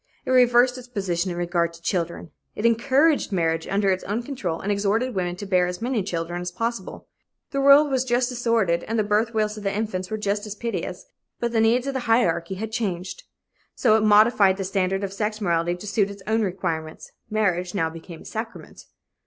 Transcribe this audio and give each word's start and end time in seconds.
It 0.25 0.31
reversed 0.31 0.79
its 0.79 0.87
position 0.87 1.29
in 1.29 1.37
regard 1.37 1.73
to 1.73 1.81
children. 1.83 2.31
It 2.55 2.65
encouraged 2.65 3.31
marriage 3.31 3.67
under 3.67 3.91
its 3.91 4.03
own 4.05 4.23
control 4.23 4.59
and 4.59 4.71
exhorted 4.71 5.13
women 5.13 5.35
to 5.35 5.45
bear 5.45 5.67
as 5.67 5.79
many 5.79 6.01
children 6.01 6.41
as 6.41 6.49
possible. 6.49 7.07
The 7.51 7.61
world 7.61 7.91
was 7.91 8.03
just 8.03 8.31
as 8.31 8.39
sordid 8.41 8.81
and 8.85 8.97
the 8.97 9.03
birth 9.03 9.35
wails 9.35 9.57
of 9.57 9.63
the 9.63 9.71
infants 9.71 10.09
were 10.09 10.17
just 10.17 10.47
as 10.47 10.55
piteous, 10.55 11.05
but 11.39 11.51
the 11.51 11.61
needs 11.61 11.85
of 11.85 11.93
the 11.93 11.99
hierarchy 12.09 12.55
had 12.55 12.71
changed. 12.71 13.25
So 13.75 13.95
it 13.95 14.01
modified 14.01 14.57
the 14.57 14.63
standard 14.63 15.03
of 15.03 15.13
sex 15.13 15.39
morality 15.39 15.75
to 15.75 15.85
suit 15.85 16.09
its 16.09 16.23
own 16.25 16.41
requirements 16.41 17.11
marriage 17.29 17.75
now 17.75 17.91
became 17.91 18.21
a 18.23 18.25
sacrament. 18.25 18.85